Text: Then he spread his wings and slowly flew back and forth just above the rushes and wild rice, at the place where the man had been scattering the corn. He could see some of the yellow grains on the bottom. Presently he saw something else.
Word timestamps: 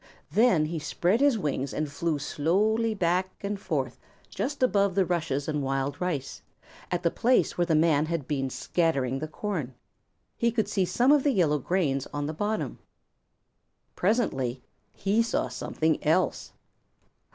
Then 0.31 0.65
he 0.65 0.79
spread 0.79 1.21
his 1.21 1.37
wings 1.37 1.75
and 1.75 1.87
slowly 1.87 2.17
flew 2.19 2.95
back 2.95 3.35
and 3.41 3.59
forth 3.59 3.99
just 4.31 4.63
above 4.63 4.95
the 4.95 5.05
rushes 5.05 5.47
and 5.47 5.61
wild 5.61 6.01
rice, 6.01 6.41
at 6.89 7.03
the 7.03 7.11
place 7.11 7.55
where 7.55 7.67
the 7.67 7.75
man 7.75 8.07
had 8.07 8.27
been 8.27 8.49
scattering 8.49 9.19
the 9.19 9.27
corn. 9.27 9.75
He 10.35 10.51
could 10.51 10.67
see 10.67 10.85
some 10.85 11.11
of 11.11 11.21
the 11.21 11.29
yellow 11.29 11.59
grains 11.59 12.07
on 12.11 12.25
the 12.25 12.33
bottom. 12.33 12.79
Presently 13.95 14.63
he 14.91 15.21
saw 15.21 15.49
something 15.49 16.03
else. 16.03 16.53